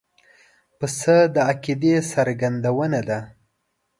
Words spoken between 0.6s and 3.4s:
پسه د عقیدې څرګندونه ده.